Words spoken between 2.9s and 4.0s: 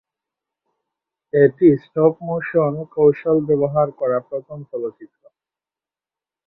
কৌশল ব্যবহার